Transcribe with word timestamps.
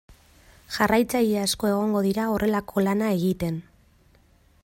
Jarraitzaile 0.77 1.35
asko 1.41 1.69
egongo 1.73 2.01
dira 2.07 2.25
horrelako 2.35 2.87
lana 2.87 3.13
egiten. 3.21 3.61